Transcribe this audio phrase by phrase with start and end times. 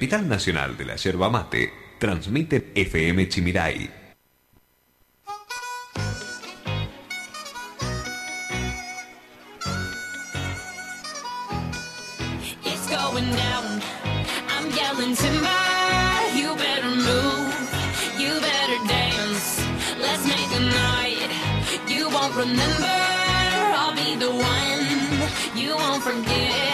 [0.00, 3.90] capital nacional de la yerba mate, transmite FM Chimirai.
[12.64, 13.82] It's going down.
[14.48, 15.60] I'm yelling timber.
[16.34, 17.52] You better move.
[18.18, 19.60] You better dance.
[20.00, 21.28] Let's make a night.
[21.86, 22.96] You won't remember.
[23.76, 25.60] I'll be the one.
[25.62, 26.69] You won't forget.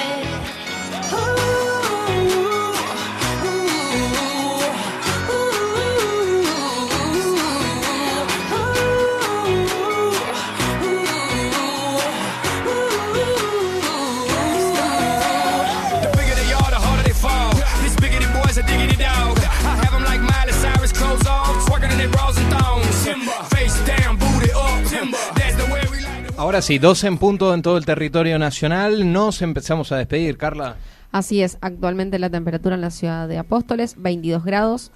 [26.39, 29.11] Ahora sí, 12 en punto en todo el territorio nacional.
[29.11, 30.77] Nos empezamos a despedir, Carla.
[31.11, 34.93] Así es, actualmente la temperatura en la ciudad de Apóstoles, 22 grados,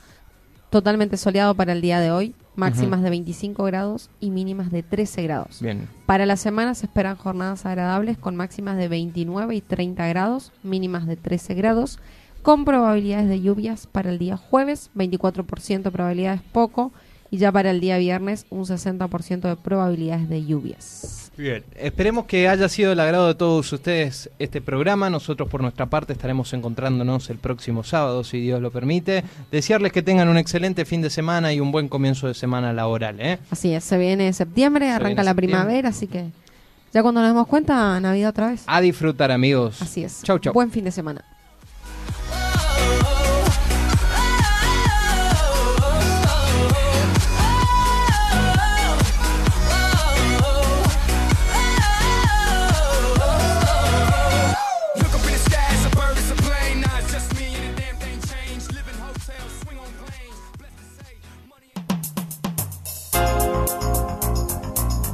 [0.68, 5.22] totalmente soleado para el día de hoy, máximas de 25 grados y mínimas de 13
[5.22, 5.62] grados.
[5.62, 5.88] Bien.
[6.04, 11.06] Para la semana se esperan jornadas agradables con máximas de 29 y 30 grados, mínimas
[11.06, 11.98] de 13 grados,
[12.42, 16.92] con probabilidades de lluvias para el día jueves, 24% probabilidades poco,
[17.30, 21.30] y ya para el día viernes un 60% de probabilidades de lluvias.
[21.36, 21.64] Bien.
[21.76, 25.08] Esperemos que haya sido el agrado de todos ustedes este programa.
[25.08, 29.24] Nosotros por nuestra parte estaremos encontrándonos el próximo sábado, si Dios lo permite.
[29.50, 33.20] Desearles que tengan un excelente fin de semana y un buen comienzo de semana laboral.
[33.20, 33.38] ¿eh?
[33.50, 35.46] Así es, se viene septiembre, Se arranca viene la septiembre.
[35.46, 36.26] primavera, así que
[36.92, 38.64] ya cuando nos demos cuenta, Navidad otra vez.
[38.66, 39.80] A disfrutar, amigos.
[39.80, 40.22] Así es.
[40.24, 40.52] Chau, chau.
[40.52, 41.24] Buen fin de semana.